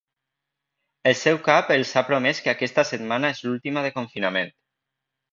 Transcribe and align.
El 1.09 1.17
seu 1.17 1.35
cap 1.47 1.67
els 1.75 1.91
ha 1.99 2.01
promès 2.07 2.39
que 2.45 2.51
aquesta 2.53 2.85
setmana 2.91 3.29
és 3.37 3.43
l’última 3.49 3.83
de 3.87 3.91
confinament. 3.99 4.51